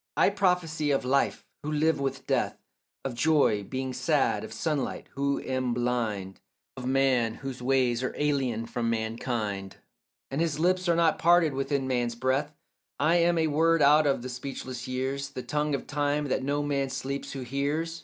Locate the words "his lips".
10.41-10.89